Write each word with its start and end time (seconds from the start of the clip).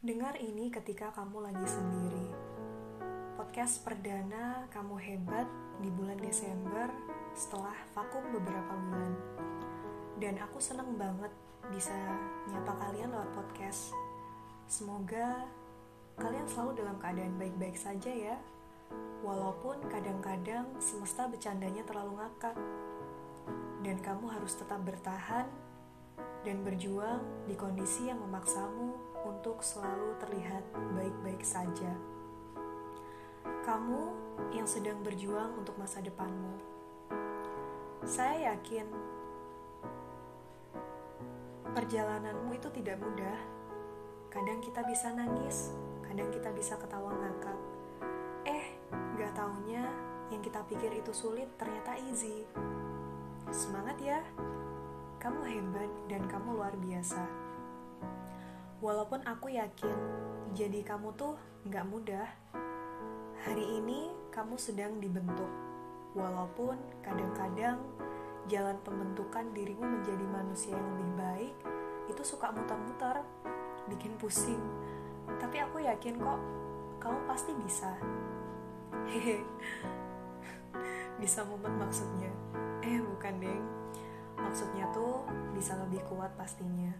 Dengar 0.00 0.32
ini 0.40 0.72
ketika 0.72 1.12
kamu 1.12 1.44
lagi 1.44 1.66
sendiri. 1.68 2.32
Podcast 3.36 3.84
perdana 3.84 4.64
kamu 4.72 4.96
hebat 4.96 5.44
di 5.76 5.92
bulan 5.92 6.16
Desember 6.16 6.88
setelah 7.36 7.76
vakum 7.92 8.24
beberapa 8.32 8.80
bulan. 8.80 9.12
Dan 10.16 10.40
aku 10.40 10.56
seneng 10.56 10.96
banget 10.96 11.28
bisa 11.68 11.92
nyapa 12.48 12.80
kalian 12.80 13.12
lewat 13.12 13.28
podcast. 13.36 13.92
Semoga 14.64 15.44
kalian 16.16 16.48
selalu 16.48 16.80
dalam 16.80 16.96
keadaan 16.96 17.36
baik-baik 17.36 17.76
saja 17.76 18.08
ya. 18.08 18.40
Walaupun 19.20 19.84
kadang-kadang 19.92 20.80
semesta 20.80 21.28
bercandanya 21.28 21.84
terlalu 21.84 22.24
ngakak. 22.24 22.56
Dan 23.84 24.00
kamu 24.00 24.32
harus 24.32 24.56
tetap 24.56 24.80
bertahan 24.80 25.44
dan 26.40 26.64
berjuang 26.64 27.20
di 27.44 27.54
kondisi 27.56 28.08
yang 28.08 28.20
memaksamu 28.24 28.96
untuk 29.28 29.60
selalu 29.60 30.16
terlihat 30.20 30.64
baik-baik 30.96 31.44
saja. 31.44 31.92
Kamu 33.44 34.02
yang 34.56 34.64
sedang 34.64 35.04
berjuang 35.04 35.52
untuk 35.60 35.76
masa 35.76 36.00
depanmu, 36.00 36.56
saya 38.08 38.56
yakin 38.56 38.88
perjalananmu 41.76 42.56
itu 42.56 42.68
tidak 42.72 42.96
mudah. 42.98 43.38
Kadang 44.32 44.62
kita 44.64 44.80
bisa 44.88 45.12
nangis, 45.12 45.74
kadang 46.06 46.32
kita 46.32 46.48
bisa 46.56 46.80
ketawa 46.80 47.12
ngakak. 47.12 47.58
Eh, 48.48 48.64
gak 49.20 49.36
taunya 49.36 49.84
yang 50.32 50.40
kita 50.40 50.64
pikir 50.64 50.90
itu 50.96 51.12
sulit 51.12 51.50
ternyata 51.60 51.98
easy. 52.08 52.46
Semangat 53.50 53.98
ya! 54.00 54.22
Kamu 55.20 55.44
hebat 55.44 55.90
dan 56.08 56.24
kamu 56.24 56.56
luar 56.56 56.72
biasa. 56.80 57.20
Walaupun 58.80 59.20
aku 59.28 59.52
yakin 59.52 59.98
jadi 60.56 60.80
kamu 60.80 61.12
tuh 61.12 61.36
nggak 61.68 61.84
mudah. 61.92 62.28
Hari 63.44 63.64
ini 63.80 64.08
kamu 64.32 64.56
sedang 64.56 64.96
dibentuk. 64.96 65.48
Walaupun 66.16 66.80
kadang-kadang 67.04 67.84
jalan 68.48 68.80
pembentukan 68.80 69.44
dirimu 69.52 69.84
menjadi 69.84 70.24
manusia 70.24 70.72
yang 70.72 70.88
lebih 70.96 71.12
baik 71.20 71.54
itu 72.08 72.22
suka 72.24 72.48
muter-muter, 72.50 73.20
bikin 73.92 74.16
pusing. 74.16 74.58
Tapi 75.36 75.60
aku 75.60 75.84
yakin 75.84 76.16
kok 76.16 76.40
kamu 76.96 77.18
pasti 77.28 77.52
bisa. 77.60 77.92
Hehe. 79.04 79.44
bisa 81.20 81.44
mumet 81.44 81.76
maksudnya. 81.76 82.32
Eh, 82.80 82.96
bukan, 83.04 83.36
Deng 83.36 83.69
Maksudnya 84.50 84.90
tuh 84.90 85.22
bisa 85.54 85.78
lebih 85.78 86.02
kuat 86.10 86.34
pastinya. 86.34 86.90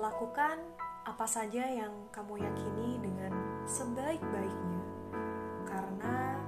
Lakukan 0.00 0.56
apa 1.04 1.28
saja 1.28 1.68
yang 1.68 1.92
kamu 2.08 2.40
yakini 2.40 2.96
dengan 3.04 3.36
sebaik-baiknya. 3.68 4.80
Karena 5.68 6.40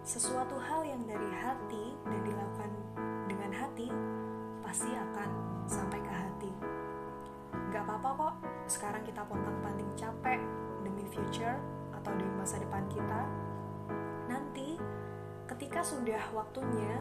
sesuatu 0.00 0.56
hal 0.56 0.88
yang 0.88 1.04
dari 1.04 1.28
hati 1.36 2.00
dan 2.08 2.20
dilakukan 2.24 2.72
dengan 3.28 3.52
hati 3.52 3.92
pasti 4.64 4.88
akan 4.88 5.30
sampai 5.68 6.00
ke 6.00 6.12
hati. 6.16 6.52
Gak 7.68 7.84
apa-apa 7.84 8.08
kok, 8.16 8.34
sekarang 8.72 9.04
kita 9.04 9.20
pontang-panting 9.28 9.92
capek 10.00 10.40
demi 10.80 11.04
future 11.12 11.60
atau 11.92 12.08
demi 12.16 12.32
masa 12.40 12.56
depan 12.56 12.88
kita. 12.88 13.20
Nanti, 14.32 14.80
ketika 15.44 15.84
sudah 15.84 16.24
waktunya 16.32 16.96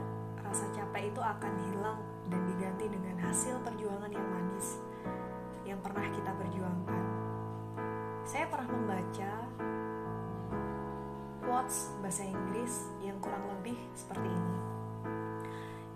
rasa 0.45 0.65
capek 0.73 1.09
itu 1.09 1.21
akan 1.21 1.53
hilang 1.69 1.99
dan 2.29 2.41
diganti 2.49 2.85
dengan 2.89 3.17
hasil 3.21 3.57
perjuangan 3.65 4.11
yang 4.13 4.27
manis 4.29 4.77
yang 5.65 5.79
pernah 5.81 6.05
kita 6.13 6.31
perjuangkan. 6.37 7.03
Saya 8.25 8.45
pernah 8.49 8.69
membaca 8.69 9.31
quotes 11.45 11.93
bahasa 12.01 12.25
Inggris 12.25 12.89
yang 13.01 13.17
kurang 13.21 13.45
lebih 13.57 13.77
seperti 13.93 14.29
ini. 14.29 14.59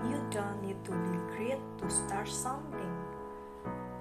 You 0.10 0.18
don't 0.32 0.62
need 0.64 0.80
to 0.86 0.94
be 0.94 1.18
great 1.34 1.62
to 1.82 1.86
start 1.90 2.30
something. 2.30 2.94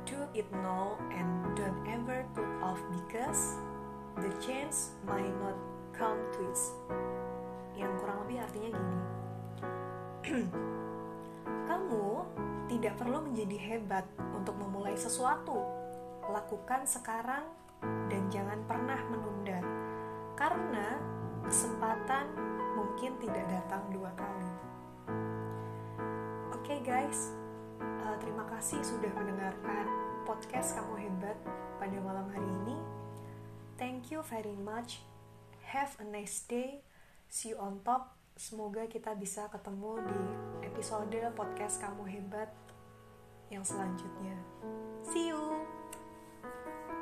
Do 0.06 0.25
it 0.32 0.48
now 0.53 0.97
and 1.10 1.28
don't 1.56 1.82
ever 1.88 2.25
put 2.32 2.48
off 2.62 2.81
because 2.92 3.58
the 4.16 4.31
chance 4.41 4.97
might 5.04 5.32
not 5.42 5.58
come 5.92 6.20
to 6.38 6.41
it. 6.48 6.60
Kamu 11.68 12.06
tidak 12.68 13.00
perlu 13.00 13.24
menjadi 13.24 13.56
hebat 13.56 14.04
untuk 14.36 14.56
memulai 14.60 14.92
sesuatu. 14.96 15.64
Lakukan 16.28 16.84
sekarang 16.84 17.48
dan 18.12 18.22
jangan 18.28 18.60
pernah 18.68 19.00
menunda. 19.08 19.60
Karena 20.36 21.00
kesempatan 21.48 22.28
mungkin 22.76 23.16
tidak 23.24 23.46
datang 23.48 23.82
dua 23.88 24.12
kali. 24.14 24.50
Oke 26.52 26.76
okay 26.76 26.78
guys, 26.84 27.32
uh, 27.80 28.16
terima 28.20 28.44
kasih 28.52 28.84
sudah 28.84 29.10
mendengarkan 29.16 29.88
podcast 30.28 30.76
Kamu 30.76 30.94
Hebat 31.00 31.38
pada 31.80 31.96
malam 32.04 32.28
hari 32.28 32.50
ini. 32.64 32.76
Thank 33.80 34.12
you 34.12 34.20
very 34.26 34.58
much. 34.60 35.00
Have 35.72 35.96
a 36.02 36.04
nice 36.04 36.44
day. 36.44 36.84
See 37.32 37.56
you 37.56 37.58
on 37.60 37.80
top. 37.80 38.27
Semoga 38.38 38.87
kita 38.87 39.19
bisa 39.19 39.50
ketemu 39.50 39.99
di 40.06 40.21
episode 40.62 41.19
podcast 41.34 41.82
Kamu 41.82 42.06
Hebat 42.06 42.54
yang 43.50 43.66
selanjutnya. 43.66 44.38
See 45.03 45.34
you! 45.34 45.77